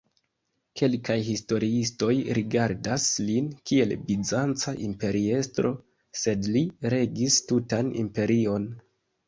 [0.79, 5.75] Kelkaj historiistoj rigardas lin kiel Bizanca imperiestro,
[6.25, 8.71] sed li regis tutan imperion.